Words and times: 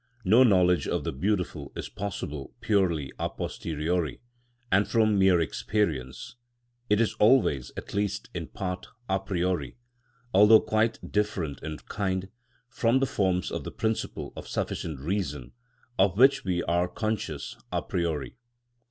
No 0.25 0.41
knowledge 0.43 0.87
of 0.87 1.03
the 1.03 1.11
beautiful 1.11 1.71
is 1.75 1.87
possible 1.87 2.55
purely 2.59 3.11
a 3.19 3.29
posteriori, 3.29 4.19
and 4.71 4.87
from 4.87 5.19
mere 5.19 5.39
experience; 5.39 6.37
it 6.89 6.99
is 6.99 7.13
always, 7.19 7.71
at 7.77 7.93
least 7.93 8.27
in 8.33 8.47
part, 8.47 8.87
a 9.07 9.19
priori, 9.19 9.77
although 10.33 10.59
quite 10.59 11.11
different 11.11 11.61
in 11.61 11.77
kind, 11.77 12.29
from 12.67 12.97
the 12.97 13.05
forms 13.05 13.51
of 13.51 13.63
the 13.63 13.69
principle 13.69 14.33
of 14.35 14.47
sufficient 14.47 14.99
reason, 14.99 15.51
of 15.99 16.17
which 16.17 16.43
we 16.43 16.63
are 16.63 16.87
conscious 16.87 17.55
a 17.71 17.83
priori. 17.83 18.37